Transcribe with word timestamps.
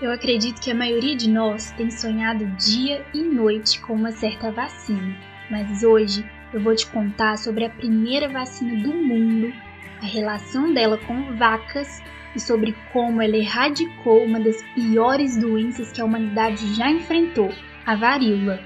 Eu 0.00 0.12
acredito 0.12 0.60
que 0.60 0.70
a 0.70 0.74
maioria 0.76 1.16
de 1.16 1.28
nós 1.28 1.72
tem 1.72 1.90
sonhado 1.90 2.46
dia 2.56 3.04
e 3.12 3.20
noite 3.20 3.80
com 3.80 3.94
uma 3.94 4.12
certa 4.12 4.52
vacina, 4.52 5.16
mas 5.50 5.82
hoje 5.82 6.24
eu 6.54 6.60
vou 6.60 6.74
te 6.74 6.86
contar 6.86 7.36
sobre 7.36 7.64
a 7.64 7.70
primeira 7.70 8.28
vacina 8.28 8.80
do 8.80 8.94
mundo, 8.94 9.52
a 10.00 10.06
relação 10.06 10.72
dela 10.72 10.96
com 10.98 11.36
vacas 11.36 12.00
e 12.36 12.38
sobre 12.38 12.76
como 12.92 13.20
ela 13.20 13.36
erradicou 13.36 14.22
uma 14.22 14.38
das 14.38 14.62
piores 14.72 15.36
doenças 15.36 15.90
que 15.90 16.00
a 16.00 16.04
humanidade 16.04 16.74
já 16.74 16.88
enfrentou, 16.88 17.52
a 17.84 17.96
varíola. 17.96 18.60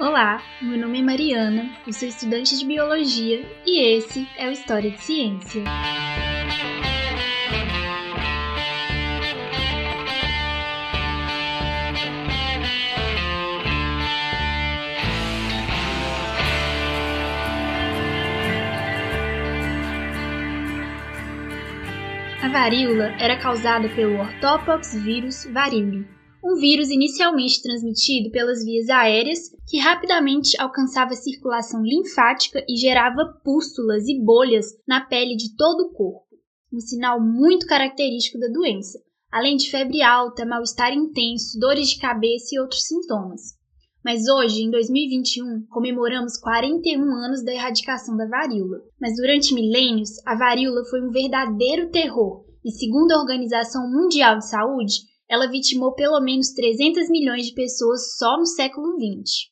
Olá, 0.00 0.42
meu 0.60 0.76
nome 0.76 0.98
é 0.98 1.02
Mariana, 1.02 1.70
eu 1.86 1.92
sou 1.92 2.08
estudante 2.08 2.58
de 2.58 2.66
biologia 2.66 3.46
e 3.64 3.96
esse 3.96 4.26
é 4.36 4.48
o 4.48 4.50
História 4.50 4.90
de 4.90 5.00
Ciência. 5.00 5.62
A 22.42 22.48
varíola 22.48 23.14
era 23.20 23.38
causada 23.38 23.88
pelo 23.94 24.18
Orthopox 24.18 24.94
vírus 25.00 25.44
varíolio, 25.44 26.04
um 26.44 26.56
vírus 26.56 26.90
inicialmente 26.90 27.62
transmitido 27.62 28.32
pelas 28.32 28.64
vias 28.64 28.88
aéreas 28.90 29.38
que 29.68 29.78
rapidamente 29.78 30.60
alcançava 30.60 31.12
a 31.12 31.16
circulação 31.16 31.84
linfática 31.84 32.60
e 32.68 32.76
gerava 32.76 33.40
pústulas 33.44 34.08
e 34.08 34.20
bolhas 34.20 34.66
na 34.88 35.00
pele 35.00 35.36
de 35.36 35.54
todo 35.54 35.82
o 35.82 35.92
corpo, 35.92 36.26
um 36.72 36.80
sinal 36.80 37.20
muito 37.20 37.64
característico 37.64 38.40
da 38.40 38.48
doença, 38.48 38.98
além 39.30 39.56
de 39.56 39.70
febre 39.70 40.02
alta, 40.02 40.44
mal-estar 40.44 40.92
intenso, 40.92 41.56
dores 41.60 41.90
de 41.90 42.00
cabeça 42.00 42.56
e 42.56 42.58
outros 42.58 42.82
sintomas. 42.82 43.62
Mas 44.04 44.26
hoje, 44.26 44.62
em 44.62 44.70
2021, 44.70 45.66
comemoramos 45.70 46.36
41 46.36 47.00
anos 47.02 47.44
da 47.44 47.52
erradicação 47.52 48.16
da 48.16 48.26
varíola. 48.26 48.78
Mas 49.00 49.14
durante 49.16 49.54
milênios, 49.54 50.10
a 50.26 50.34
varíola 50.34 50.84
foi 50.90 51.00
um 51.02 51.10
verdadeiro 51.10 51.88
terror 51.88 52.41
e, 52.64 52.70
segundo 52.70 53.12
a 53.12 53.20
Organização 53.20 53.90
Mundial 53.90 54.38
de 54.38 54.48
Saúde, 54.48 54.94
ela 55.28 55.50
vitimou 55.50 55.94
pelo 55.94 56.20
menos 56.20 56.52
300 56.52 57.08
milhões 57.08 57.46
de 57.46 57.54
pessoas 57.54 58.16
só 58.16 58.36
no 58.36 58.46
século 58.46 58.96
XX. 58.96 59.50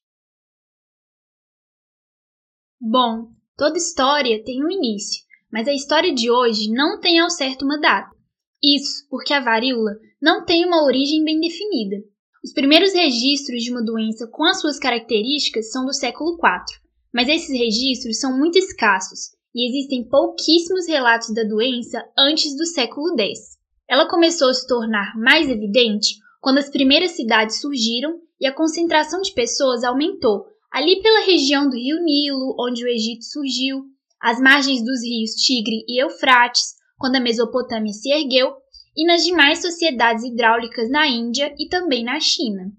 Bom, 2.80 3.32
toda 3.56 3.78
história 3.78 4.42
tem 4.44 4.64
um 4.64 4.70
início, 4.70 5.24
mas 5.52 5.66
a 5.66 5.72
história 5.72 6.14
de 6.14 6.30
hoje 6.30 6.70
não 6.70 7.00
tem 7.00 7.18
ao 7.18 7.30
certo 7.30 7.64
uma 7.64 7.78
data. 7.78 8.14
Isso 8.62 9.06
porque 9.08 9.32
a 9.32 9.40
varíola 9.40 9.92
não 10.20 10.44
tem 10.44 10.66
uma 10.66 10.84
origem 10.84 11.24
bem 11.24 11.40
definida. 11.40 11.96
Os 12.44 12.52
primeiros 12.52 12.92
registros 12.92 13.62
de 13.62 13.70
uma 13.70 13.84
doença 13.84 14.26
com 14.26 14.44
as 14.44 14.60
suas 14.60 14.78
características 14.78 15.70
são 15.70 15.84
do 15.84 15.92
século 15.92 16.34
IV, 16.34 16.80
mas 17.12 17.28
esses 17.28 17.50
registros 17.50 18.18
são 18.18 18.38
muito 18.38 18.58
escassos 18.58 19.38
e 19.54 19.68
existem 19.68 20.08
pouquíssimos 20.08 20.86
relatos 20.86 21.34
da 21.34 21.42
doença 21.42 22.04
antes 22.16 22.56
do 22.56 22.64
século 22.66 23.14
X. 23.18 23.58
Ela 23.88 24.08
começou 24.08 24.48
a 24.48 24.54
se 24.54 24.66
tornar 24.66 25.16
mais 25.16 25.48
evidente 25.48 26.16
quando 26.40 26.58
as 26.58 26.70
primeiras 26.70 27.12
cidades 27.12 27.60
surgiram 27.60 28.20
e 28.40 28.46
a 28.46 28.54
concentração 28.54 29.20
de 29.20 29.34
pessoas 29.34 29.84
aumentou, 29.84 30.46
ali 30.72 31.02
pela 31.02 31.24
região 31.26 31.68
do 31.68 31.76
rio 31.76 32.02
Nilo, 32.02 32.56
onde 32.58 32.84
o 32.84 32.88
Egito 32.88 33.24
surgiu, 33.24 33.82
as 34.20 34.40
margens 34.40 34.82
dos 34.84 35.02
rios 35.02 35.32
Tigre 35.32 35.84
e 35.88 36.02
Eufrates, 36.02 36.74
quando 36.96 37.16
a 37.16 37.20
Mesopotâmia 37.20 37.92
se 37.92 38.10
ergueu, 38.10 38.54
e 38.96 39.06
nas 39.06 39.24
demais 39.24 39.60
sociedades 39.60 40.24
hidráulicas 40.24 40.90
na 40.90 41.06
Índia 41.06 41.54
e 41.58 41.68
também 41.68 42.04
na 42.04 42.18
China. 42.20 42.72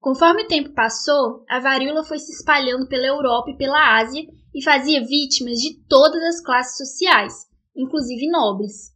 Conforme 0.00 0.44
o 0.44 0.46
tempo 0.46 0.74
passou, 0.74 1.44
a 1.48 1.58
varíola 1.60 2.04
foi 2.04 2.18
se 2.18 2.32
espalhando 2.32 2.86
pela 2.86 3.06
Europa 3.06 3.50
e 3.50 3.56
pela 3.56 3.98
Ásia 3.98 4.22
e 4.54 4.62
fazia 4.62 5.04
vítimas 5.04 5.58
de 5.58 5.74
todas 5.88 6.22
as 6.22 6.40
classes 6.40 6.76
sociais, 6.76 7.46
inclusive 7.76 8.30
nobres. 8.30 8.94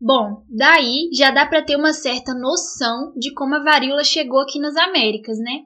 Bom, 0.00 0.44
daí 0.50 1.08
já 1.12 1.30
dá 1.30 1.46
para 1.46 1.62
ter 1.62 1.76
uma 1.76 1.92
certa 1.92 2.34
noção 2.34 3.14
de 3.16 3.32
como 3.32 3.54
a 3.54 3.62
varíola 3.62 4.04
chegou 4.04 4.40
aqui 4.40 4.58
nas 4.58 4.76
Américas, 4.76 5.38
né? 5.38 5.62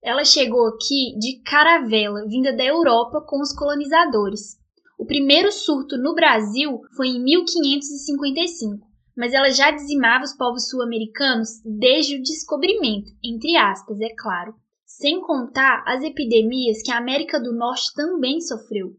Ela 0.00 0.24
chegou 0.24 0.68
aqui 0.68 1.18
de 1.18 1.40
caravela, 1.42 2.28
vinda 2.28 2.54
da 2.54 2.64
Europa 2.64 3.22
com 3.22 3.40
os 3.40 3.52
colonizadores. 3.52 4.58
O 4.98 5.06
primeiro 5.06 5.50
surto 5.50 5.96
no 5.96 6.14
Brasil 6.14 6.82
foi 6.96 7.08
em 7.08 7.22
1555, 7.24 8.86
mas 9.16 9.32
ela 9.32 9.50
já 9.50 9.70
dizimava 9.70 10.24
os 10.24 10.36
povos 10.36 10.68
sul-americanos 10.68 11.60
desde 11.64 12.16
o 12.16 12.22
descobrimento, 12.22 13.10
entre 13.24 13.56
aspas, 13.56 14.00
é 14.00 14.14
claro, 14.16 14.54
sem 14.86 15.20
contar 15.20 15.82
as 15.86 16.02
epidemias 16.02 16.82
que 16.82 16.92
a 16.92 16.98
América 16.98 17.40
do 17.40 17.52
Norte 17.52 17.92
também 17.94 18.40
sofreu. 18.40 18.96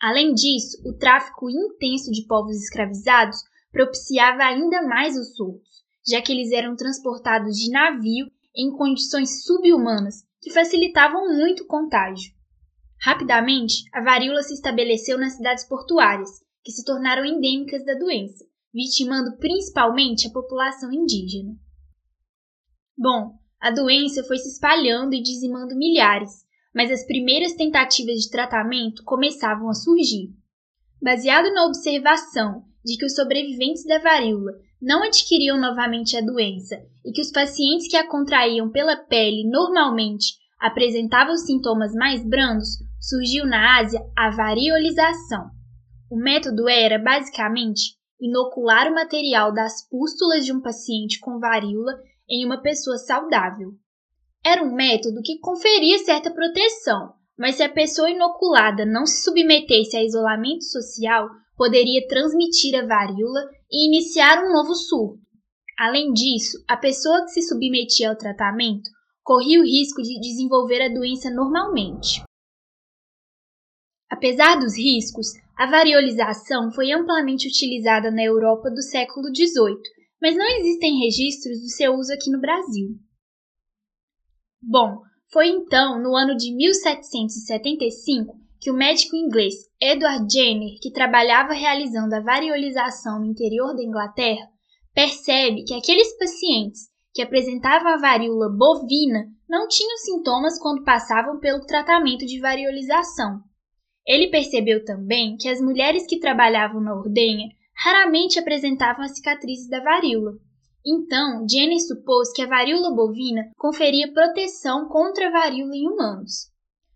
Além 0.00 0.34
disso, 0.34 0.80
o 0.84 0.92
tráfico 0.92 1.48
intenso 1.48 2.10
de 2.10 2.26
povos 2.26 2.56
escravizados 2.56 3.38
propiciava 3.70 4.42
ainda 4.42 4.82
mais 4.82 5.16
os 5.16 5.34
surtos, 5.34 5.82
já 6.06 6.20
que 6.20 6.32
eles 6.32 6.50
eram 6.52 6.76
transportados 6.76 7.56
de 7.56 7.70
navio 7.70 8.26
em 8.54 8.70
condições 8.70 9.44
subhumanas 9.44 10.24
que 10.40 10.50
facilitavam 10.50 11.34
muito 11.34 11.62
o 11.62 11.66
contágio. 11.66 12.32
Rapidamente, 13.00 13.84
a 13.92 14.02
varíola 14.02 14.42
se 14.42 14.54
estabeleceu 14.54 15.18
nas 15.18 15.36
cidades 15.36 15.64
portuárias, 15.66 16.30
que 16.62 16.70
se 16.70 16.84
tornaram 16.84 17.24
endêmicas 17.24 17.84
da 17.84 17.94
doença, 17.94 18.44
vitimando 18.72 19.36
principalmente 19.38 20.28
a 20.28 20.32
população 20.32 20.92
indígena. 20.92 21.54
Bom, 22.96 23.38
a 23.62 23.70
doença 23.70 24.24
foi 24.24 24.38
se 24.38 24.48
espalhando 24.48 25.14
e 25.14 25.22
dizimando 25.22 25.76
milhares, 25.76 26.44
mas 26.74 26.90
as 26.90 27.06
primeiras 27.06 27.52
tentativas 27.52 28.18
de 28.18 28.28
tratamento 28.28 29.04
começavam 29.04 29.68
a 29.70 29.74
surgir. 29.74 30.30
Baseado 31.00 31.54
na 31.54 31.66
observação 31.66 32.64
de 32.84 32.96
que 32.96 33.06
os 33.06 33.14
sobreviventes 33.14 33.86
da 33.86 34.00
varíola 34.00 34.50
não 34.80 35.04
adquiriam 35.04 35.60
novamente 35.60 36.16
a 36.16 36.20
doença 36.20 36.74
e 37.06 37.12
que 37.12 37.20
os 37.20 37.30
pacientes 37.30 37.86
que 37.86 37.96
a 37.96 38.04
contraíam 38.04 38.68
pela 38.68 38.96
pele 38.96 39.48
normalmente 39.48 40.34
apresentavam 40.58 41.36
sintomas 41.36 41.92
mais 41.94 42.28
brandos, 42.28 42.68
surgiu 43.00 43.46
na 43.46 43.78
Ásia 43.78 44.00
a 44.16 44.30
variolização. 44.30 45.50
O 46.10 46.16
método 46.16 46.68
era, 46.68 46.98
basicamente, 46.98 47.96
inocular 48.20 48.90
o 48.90 48.94
material 48.94 49.52
das 49.52 49.88
pústulas 49.88 50.44
de 50.44 50.52
um 50.52 50.60
paciente 50.60 51.20
com 51.20 51.38
varíola 51.38 51.92
em 52.28 52.44
uma 52.44 52.60
pessoa 52.60 52.96
saudável. 52.98 53.72
Era 54.44 54.62
um 54.62 54.74
método 54.74 55.20
que 55.22 55.38
conferia 55.38 55.98
certa 55.98 56.32
proteção, 56.32 57.14
mas 57.38 57.56
se 57.56 57.62
a 57.62 57.68
pessoa 57.68 58.10
inoculada 58.10 58.84
não 58.84 59.06
se 59.06 59.22
submetesse 59.24 59.96
a 59.96 60.04
isolamento 60.04 60.64
social, 60.64 61.28
poderia 61.56 62.06
transmitir 62.08 62.74
a 62.74 62.86
varíola 62.86 63.40
e 63.70 63.86
iniciar 63.86 64.44
um 64.44 64.52
novo 64.52 64.74
surto. 64.74 65.20
Além 65.78 66.12
disso, 66.12 66.62
a 66.68 66.76
pessoa 66.76 67.24
que 67.24 67.30
se 67.30 67.42
submetia 67.42 68.10
ao 68.10 68.16
tratamento 68.16 68.90
corria 69.22 69.60
o 69.60 69.64
risco 69.64 70.02
de 70.02 70.20
desenvolver 70.20 70.82
a 70.82 70.92
doença 70.92 71.30
normalmente. 71.30 72.22
Apesar 74.10 74.58
dos 74.58 74.76
riscos, 74.76 75.28
a 75.56 75.66
variolização 75.66 76.70
foi 76.72 76.92
amplamente 76.92 77.48
utilizada 77.48 78.10
na 78.10 78.22
Europa 78.22 78.70
do 78.70 78.82
século 78.82 79.28
XVIII, 79.34 79.76
mas 80.22 80.36
não 80.36 80.46
existem 80.46 81.00
registros 81.00 81.60
do 81.60 81.68
seu 81.68 81.94
uso 81.94 82.12
aqui 82.12 82.30
no 82.30 82.40
Brasil. 82.40 82.90
Bom, 84.62 85.00
foi 85.32 85.48
então, 85.48 86.00
no 86.00 86.14
ano 86.16 86.36
de 86.36 86.54
1775, 86.54 88.40
que 88.60 88.70
o 88.70 88.74
médico 88.74 89.16
inglês 89.16 89.54
Edward 89.80 90.32
Jenner, 90.32 90.78
que 90.80 90.92
trabalhava 90.92 91.52
realizando 91.52 92.14
a 92.14 92.20
variolização 92.20 93.18
no 93.18 93.26
interior 93.26 93.74
da 93.74 93.82
Inglaterra, 93.82 94.48
percebe 94.94 95.64
que 95.64 95.74
aqueles 95.74 96.16
pacientes 96.16 96.82
que 97.12 97.20
apresentavam 97.20 97.88
a 97.88 97.96
varíola 97.96 98.48
bovina 98.48 99.26
não 99.48 99.66
tinham 99.66 99.96
sintomas 99.98 100.56
quando 100.60 100.84
passavam 100.84 101.40
pelo 101.40 101.66
tratamento 101.66 102.24
de 102.24 102.38
variolização. 102.38 103.40
Ele 104.06 104.30
percebeu 104.30 104.84
também 104.84 105.36
que 105.36 105.48
as 105.48 105.60
mulheres 105.60 106.06
que 106.06 106.20
trabalhavam 106.20 106.80
na 106.80 106.94
ordenha 106.94 107.48
raramente 107.84 108.38
apresentavam 108.38 109.04
as 109.04 109.16
cicatrizes 109.16 109.68
da 109.68 109.82
varíola. 109.82 110.38
Então, 110.84 111.46
Jenner 111.48 111.80
supôs 111.80 112.32
que 112.32 112.42
a 112.42 112.46
varíola 112.46 112.92
bovina 112.94 113.50
conferia 113.56 114.12
proteção 114.12 114.88
contra 114.88 115.28
a 115.28 115.30
varíola 115.30 115.74
em 115.74 115.88
humanos. 115.88 116.50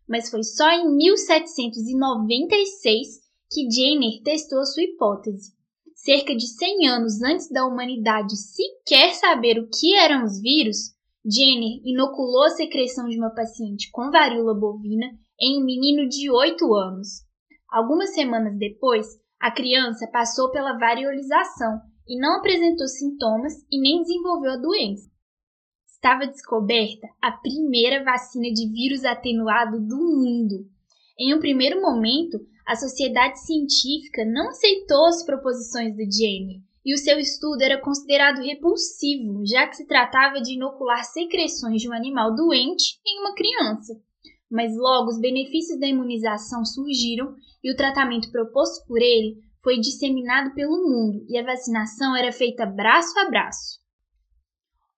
Mas 0.09 0.29
foi 0.31 0.43
só 0.43 0.69
em 0.71 0.97
1796 0.97 3.21
que 3.50 3.71
Jenner 3.71 4.23
testou 4.23 4.65
sua 4.65 4.83
hipótese. 4.83 5.55
Cerca 5.94 6.35
de 6.37 6.47
100 6.47 6.88
anos 6.88 7.23
antes 7.23 7.50
da 7.50 7.67
humanidade 7.67 8.37
sequer 8.37 9.15
saber 9.15 9.59
o 9.59 9.69
que 9.69 9.97
eram 9.97 10.25
os 10.25 10.41
vírus, 10.41 10.94
Jenner 11.25 11.81
inoculou 11.85 12.44
a 12.44 12.50
secreção 12.50 13.09
de 13.09 13.19
uma 13.19 13.31
paciente 13.31 13.91
com 13.91 14.11
varíola 14.11 14.55
bovina 14.55 15.06
em 15.41 15.61
um 15.61 15.65
menino 15.65 16.09
de 16.09 16.31
8 16.31 16.73
anos. 16.75 17.25
Algumas 17.69 18.15
semanas 18.15 18.56
depois, 18.56 19.19
a 19.41 19.50
criança 19.50 20.09
passou 20.11 20.50
pela 20.50 20.79
variolização 20.79 21.81
e 22.09 22.19
não 22.19 22.38
apresentou 22.38 22.87
sintomas 22.87 23.55
e 23.71 23.81
nem 23.81 24.03
desenvolveu 24.03 24.53
a 24.53 24.56
doença. 24.56 25.11
Estava 25.87 26.27
descoberta 26.27 27.06
a 27.21 27.33
primeira 27.33 28.05
vacina 28.05 28.53
de 28.53 28.71
vírus 28.71 29.05
atenuado 29.05 29.81
do 29.81 29.97
mundo. 29.97 30.67
Em 31.19 31.35
um 31.35 31.41
primeiro 31.41 31.81
momento, 31.81 32.38
a 32.67 32.77
sociedade 32.77 33.41
científica 33.41 34.25
não 34.25 34.49
aceitou 34.49 35.06
as 35.06 35.25
proposições 35.25 35.94
do 35.97 36.03
Jenner 36.03 36.61
e 36.85 36.94
o 36.94 36.99
seu 36.99 37.19
estudo 37.19 37.62
era 37.62 37.81
considerado 37.81 38.38
repulsivo, 38.38 39.44
já 39.44 39.67
que 39.67 39.77
se 39.77 39.87
tratava 39.87 40.41
de 40.41 40.55
inocular 40.55 41.03
secreções 41.05 41.83
de 41.83 41.88
um 41.88 41.93
animal 41.93 42.33
doente 42.35 43.00
em 43.05 43.21
uma 43.21 43.35
criança. 43.35 43.94
Mas 44.50 44.76
logo 44.76 45.10
os 45.10 45.20
benefícios 45.20 45.78
da 45.81 45.87
imunização 45.87 46.64
surgiram 46.64 47.34
e 47.62 47.72
o 47.72 47.76
tratamento 47.76 48.31
proposto 48.31 48.87
por 48.87 49.00
ele 49.00 49.37
foi 49.62 49.81
disseminado 49.81 50.54
pelo 50.54 50.76
mundo 50.76 51.25
e 51.28 51.37
a 51.37 51.44
vacinação 51.44 52.16
era 52.16 52.31
feita 52.31 52.64
braço 52.64 53.19
a 53.19 53.28
braço. 53.28 53.81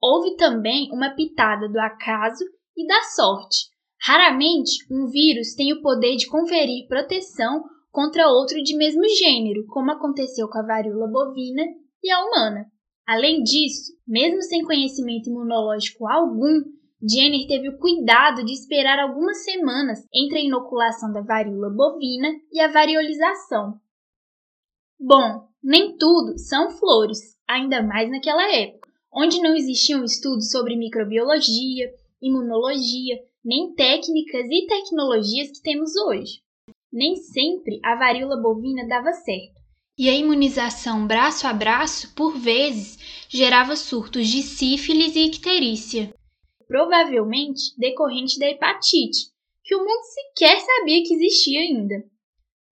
Houve 0.01 0.37
também 0.37 0.91
uma 0.93 1.15
pitada 1.15 1.69
do 1.69 1.81
acaso 1.81 2.45
e 2.77 2.87
da 2.87 3.03
sorte. 3.03 3.67
Raramente 4.01 4.87
um 4.91 5.07
vírus 5.07 5.55
tem 5.55 5.73
o 5.73 5.81
poder 5.83 6.17
de 6.17 6.29
conferir 6.29 6.87
proteção 6.87 7.65
contra 7.91 8.29
outro 8.29 8.63
de 8.63 8.77
mesmo 8.77 9.03
gênero, 9.09 9.67
como 9.67 9.91
aconteceu 9.91 10.49
com 10.49 10.59
a 10.59 10.67
varíola 10.67 11.09
bovina 11.09 11.63
e 12.03 12.11
a 12.11 12.21
humana. 12.21 12.67
Além 13.07 13.43
disso, 13.43 13.93
mesmo 14.07 14.43
sem 14.43 14.63
conhecimento 14.63 15.31
imunológico 15.31 16.07
algum, 16.07 16.61
Jenner 17.01 17.47
teve 17.47 17.69
o 17.69 17.79
cuidado 17.79 18.45
de 18.45 18.53
esperar 18.53 18.99
algumas 18.99 19.45
semanas 19.45 20.01
entre 20.13 20.39
a 20.39 20.43
inoculação 20.43 21.13
da 21.13 21.21
varíola 21.21 21.71
bovina 21.71 22.29
e 22.53 22.61
a 22.61 22.67
variolização. 22.67 23.81
Bom, 24.99 25.49
nem 25.63 25.97
tudo 25.97 26.37
são 26.39 26.71
flores, 26.71 27.39
ainda 27.47 27.83
mais 27.83 28.11
naquela 28.11 28.53
época, 28.53 28.89
onde 29.13 29.41
não 29.41 29.55
existiam 29.55 30.03
estudos 30.05 30.51
sobre 30.51 30.77
microbiologia, 30.77 31.89
imunologia, 32.21 33.17
nem 33.45 33.73
técnicas 33.75 34.47
e 34.51 34.67
tecnologias 34.67 35.53
que 35.53 35.63
temos 35.63 35.97
hoje. 35.97 36.43
Nem 36.93 37.15
sempre 37.15 37.79
a 37.85 37.95
varíola 37.95 38.37
bovina 38.43 38.89
dava 38.89 39.13
certo, 39.13 39.59
e 39.99 40.09
a 40.09 40.15
imunização 40.15 41.09
braço 41.09 41.45
a 41.49 41.53
braço, 41.53 42.15
por 42.15 42.39
vezes, 42.39 42.97
gerava 43.29 43.75
surtos 43.75 44.29
de 44.29 44.43
sífilis 44.43 45.17
e 45.17 45.27
icterícia, 45.27 46.15
provavelmente 46.69 47.75
decorrente 47.79 48.39
da 48.39 48.47
hepatite, 48.47 49.31
que 49.65 49.75
o 49.75 49.79
mundo 49.79 50.03
sequer 50.05 50.61
sabia 50.61 51.03
que 51.03 51.15
existia 51.15 51.61
ainda. 51.61 52.05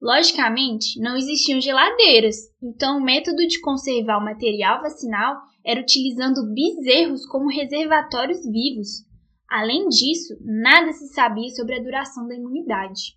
Logicamente, 0.00 1.00
não 1.00 1.16
existiam 1.16 1.60
geladeiras, 1.60 2.36
então 2.62 2.98
o 2.98 3.02
método 3.02 3.46
de 3.46 3.58
conservar 3.60 4.18
o 4.18 4.24
material 4.24 4.82
vacinal 4.82 5.40
era 5.64 5.80
utilizando 5.80 6.52
bezerros 6.52 7.26
como 7.26 7.48
reservatórios 7.48 8.44
vivos. 8.44 9.06
Além 9.48 9.88
disso, 9.88 10.36
nada 10.42 10.92
se 10.92 11.08
sabia 11.08 11.48
sobre 11.50 11.76
a 11.76 11.82
duração 11.82 12.28
da 12.28 12.36
imunidade. 12.36 13.16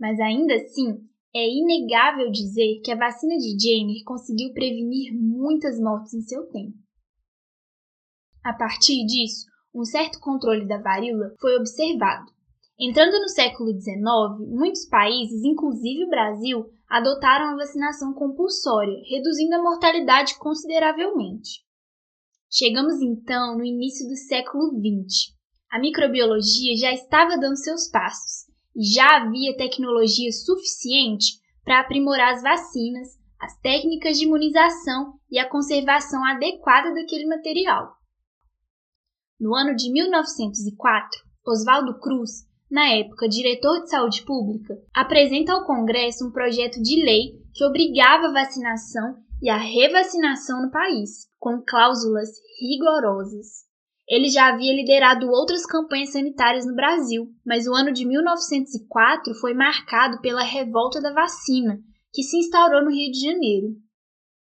Mas 0.00 0.18
ainda 0.18 0.54
assim, 0.54 0.98
é 1.34 1.46
inegável 1.46 2.30
dizer 2.30 2.80
que 2.82 2.90
a 2.90 2.96
vacina 2.96 3.36
de 3.36 3.56
Jenner 3.58 4.02
conseguiu 4.04 4.52
prevenir 4.52 5.12
muitas 5.12 5.78
mortes 5.78 6.14
em 6.14 6.22
seu 6.22 6.46
tempo. 6.46 6.76
A 8.42 8.54
partir 8.54 9.04
disso, 9.04 9.46
um 9.74 9.84
certo 9.84 10.18
controle 10.18 10.66
da 10.66 10.78
varíola 10.78 11.34
foi 11.40 11.56
observado. 11.56 12.32
Entrando 12.78 13.20
no 13.20 13.28
século 13.28 13.70
XIX, 13.72 14.48
muitos 14.48 14.86
países, 14.86 15.44
inclusive 15.44 16.04
o 16.04 16.08
Brasil, 16.08 16.64
adotaram 16.88 17.50
a 17.50 17.56
vacinação 17.56 18.14
compulsória, 18.14 18.96
reduzindo 19.10 19.54
a 19.54 19.62
mortalidade 19.62 20.38
consideravelmente. 20.38 21.62
Chegamos 22.50 23.00
então 23.02 23.58
no 23.58 23.64
início 23.64 24.08
do 24.08 24.16
século 24.16 24.70
XX. 24.70 25.36
A 25.70 25.78
microbiologia 25.78 26.74
já 26.76 26.92
estava 26.92 27.36
dando 27.36 27.58
seus 27.58 27.88
passos 27.90 28.48
e 28.74 28.82
já 28.82 29.18
havia 29.18 29.56
tecnologia 29.56 30.32
suficiente 30.32 31.38
para 31.62 31.80
aprimorar 31.80 32.32
as 32.32 32.42
vacinas, 32.42 33.08
as 33.38 33.60
técnicas 33.60 34.18
de 34.18 34.24
imunização 34.24 35.12
e 35.30 35.38
a 35.38 35.48
conservação 35.48 36.24
adequada 36.24 36.94
daquele 36.94 37.26
material. 37.26 37.99
No 39.40 39.54
ano 39.56 39.74
de 39.74 39.90
1904, 39.90 41.18
Oswaldo 41.46 41.98
Cruz, 41.98 42.46
na 42.70 42.90
época 42.90 43.26
diretor 43.26 43.80
de 43.80 43.88
saúde 43.88 44.22
pública, 44.22 44.74
apresenta 44.94 45.54
ao 45.54 45.64
Congresso 45.64 46.26
um 46.26 46.30
projeto 46.30 46.80
de 46.82 47.02
lei 47.02 47.40
que 47.54 47.64
obrigava 47.64 48.26
a 48.26 48.32
vacinação 48.32 49.16
e 49.40 49.48
a 49.48 49.56
revacinação 49.56 50.60
no 50.60 50.70
país, 50.70 51.26
com 51.38 51.64
cláusulas 51.66 52.28
rigorosas. 52.60 53.64
Ele 54.06 54.28
já 54.28 54.48
havia 54.48 54.74
liderado 54.74 55.30
outras 55.30 55.64
campanhas 55.64 56.12
sanitárias 56.12 56.66
no 56.66 56.74
Brasil, 56.74 57.32
mas 57.46 57.66
o 57.66 57.74
ano 57.74 57.94
de 57.94 58.04
1904 58.04 59.34
foi 59.40 59.54
marcado 59.54 60.20
pela 60.20 60.42
revolta 60.42 61.00
da 61.00 61.14
vacina, 61.14 61.80
que 62.12 62.22
se 62.22 62.36
instaurou 62.36 62.84
no 62.84 62.90
Rio 62.90 63.10
de 63.10 63.20
Janeiro. 63.20 63.68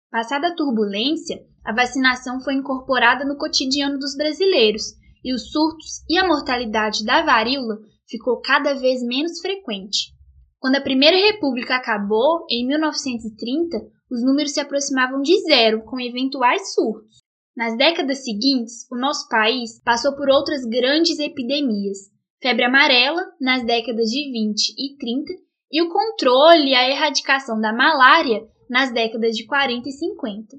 Passada 0.09 0.49
a 0.49 0.55
turbulência, 0.55 1.45
a 1.65 1.73
vacinação 1.73 2.41
foi 2.41 2.55
incorporada 2.55 3.25
no 3.25 3.37
cotidiano 3.37 3.99
dos 3.99 4.15
brasileiros 4.17 4.93
e 5.25 5.33
os 5.33 5.51
surtos 5.51 6.05
e 6.09 6.19
a 6.19 6.27
mortalidade 6.27 7.05
da 7.05 7.23
varíola 7.23 7.79
ficou 8.07 8.41
cada 8.41 8.75
vez 8.75 9.03
menos 9.03 9.41
frequente. 9.41 10.13
Quando 10.61 10.77
a 10.77 10.81
Primeira 10.81 11.17
República 11.17 11.77
acabou, 11.77 12.47
em 12.51 12.67
1930, 12.67 13.79
os 14.11 14.23
números 14.23 14.53
se 14.53 14.61
aproximavam 14.61 15.23
de 15.23 15.41
zero, 15.43 15.83
com 15.85 15.99
eventuais 15.99 16.75
surtos. 16.75 17.19
Nas 17.57 17.77
décadas 17.77 18.25
seguintes, 18.25 18.87
o 18.91 18.97
nosso 18.97 19.29
país 19.29 19.81
passou 19.83 20.15
por 20.15 20.29
outras 20.29 20.65
grandes 20.65 21.19
epidemias: 21.19 21.99
febre 22.43 22.65
amarela 22.65 23.23
nas 23.41 23.65
décadas 23.65 24.11
de 24.11 24.31
20 24.31 24.75
e 24.77 24.97
30 24.99 25.33
e 25.73 25.83
o 25.83 25.89
controle 25.89 26.71
e 26.71 26.75
a 26.75 26.91
erradicação 26.91 27.59
da 27.61 27.73
malária 27.73 28.47
nas 28.69 28.93
décadas 28.93 29.37
de 29.37 29.47
40 29.47 29.89
e 29.89 29.93
50. 29.93 30.57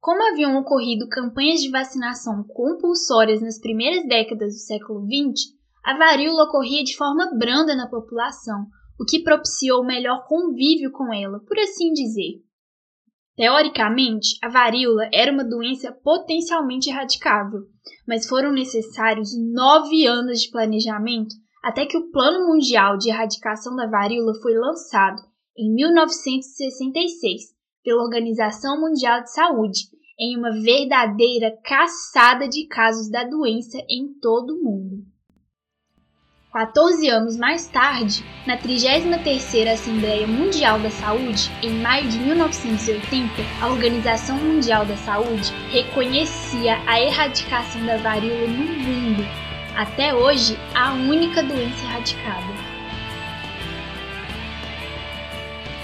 Como 0.00 0.22
haviam 0.22 0.56
ocorrido 0.56 1.06
campanhas 1.08 1.60
de 1.60 1.70
vacinação 1.70 2.42
compulsórias 2.44 3.42
nas 3.42 3.60
primeiras 3.60 4.08
décadas 4.08 4.54
do 4.54 4.58
século 4.58 5.04
XX, 5.04 5.52
a 5.84 5.96
varíola 5.96 6.44
ocorria 6.44 6.82
de 6.82 6.96
forma 6.96 7.30
branda 7.38 7.76
na 7.76 7.86
população, 7.86 8.64
o 8.98 9.04
que 9.04 9.22
propiciou 9.22 9.84
melhor 9.84 10.24
convívio 10.26 10.90
com 10.90 11.12
ela, 11.12 11.38
por 11.40 11.58
assim 11.58 11.92
dizer. 11.92 12.42
Teoricamente, 13.36 14.38
a 14.42 14.48
varíola 14.48 15.08
era 15.12 15.32
uma 15.32 15.44
doença 15.44 15.92
potencialmente 15.92 16.88
erradicável, 16.88 17.60
mas 18.08 18.26
foram 18.26 18.52
necessários 18.52 19.30
nove 19.52 20.06
anos 20.06 20.40
de 20.40 20.50
planejamento 20.50 21.34
até 21.62 21.84
que 21.84 21.98
o 21.98 22.10
Plano 22.10 22.46
Mundial 22.46 22.96
de 22.96 23.10
Erradicação 23.10 23.76
da 23.76 23.86
Varíola 23.86 24.32
foi 24.40 24.54
lançado 24.54 25.20
em 25.56 25.74
1966 25.74 27.59
pela 27.84 28.02
Organização 28.02 28.80
Mundial 28.80 29.22
de 29.22 29.32
Saúde, 29.32 29.80
em 30.18 30.36
uma 30.36 30.50
verdadeira 30.50 31.56
caçada 31.64 32.48
de 32.48 32.66
casos 32.66 33.10
da 33.10 33.24
doença 33.24 33.78
em 33.88 34.12
todo 34.20 34.54
o 34.54 34.62
mundo. 34.62 35.10
14 36.52 37.08
anos 37.08 37.36
mais 37.36 37.68
tarde, 37.68 38.24
na 38.44 38.58
33ª 38.58 39.72
Assembleia 39.72 40.26
Mundial 40.26 40.80
da 40.80 40.90
Saúde, 40.90 41.48
em 41.62 41.70
maio 41.80 42.08
de 42.08 42.18
1980, 42.18 43.32
a 43.62 43.68
Organização 43.68 44.36
Mundial 44.36 44.84
da 44.84 44.96
Saúde 44.96 45.52
reconhecia 45.70 46.76
a 46.88 47.00
erradicação 47.00 47.86
da 47.86 47.98
varíola 47.98 48.48
no 48.48 48.66
mundo. 48.66 49.22
Até 49.76 50.12
hoje, 50.12 50.58
a 50.74 50.92
única 50.92 51.40
doença 51.40 51.84
erradicada. 51.84 52.69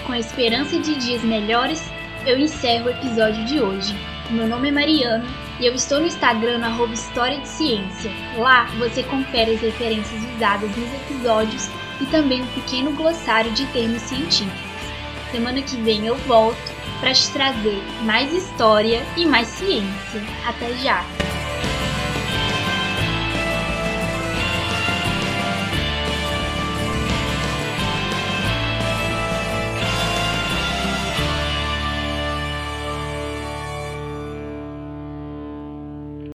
Com 0.07 0.13
a 0.13 0.19
esperança 0.19 0.79
de 0.79 0.95
dias 0.95 1.21
melhores, 1.21 1.83
eu 2.25 2.39
encerro 2.39 2.85
o 2.85 2.89
episódio 2.91 3.43
de 3.43 3.59
hoje. 3.59 3.93
Meu 4.29 4.47
nome 4.47 4.69
é 4.69 4.71
Mariana 4.71 5.25
e 5.59 5.65
eu 5.65 5.73
estou 5.73 5.99
no 5.99 6.07
Instagram 6.07 6.59
no 6.59 6.93
História 6.93 7.37
de 7.41 7.47
Ciência. 7.49 8.09
Lá 8.37 8.67
você 8.79 9.03
confere 9.03 9.55
as 9.55 9.61
referências 9.61 10.23
usadas 10.33 10.73
nos 10.77 10.93
episódios 10.93 11.69
e 11.99 12.05
também 12.05 12.41
um 12.41 12.47
pequeno 12.47 12.93
glossário 12.93 13.51
de 13.51 13.65
termos 13.73 14.01
científicos. 14.03 14.57
Semana 15.29 15.61
que 15.61 15.75
vem 15.75 16.07
eu 16.07 16.15
volto 16.19 16.73
para 17.01 17.13
te 17.13 17.29
trazer 17.31 17.83
mais 18.03 18.33
história 18.33 19.05
e 19.17 19.25
mais 19.25 19.49
ciência. 19.49 20.23
Até 20.47 20.73
já! 20.75 21.26